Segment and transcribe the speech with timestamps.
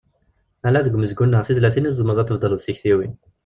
[0.67, 3.13] Ala deg umezgun neɣ tizlatin i tzemreḍ ad tbeddleḍ tiktiwin.